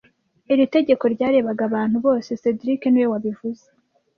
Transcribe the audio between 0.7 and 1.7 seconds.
tegeko ryarebaga